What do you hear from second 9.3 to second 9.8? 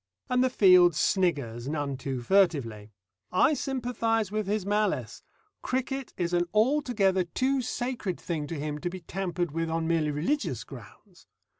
with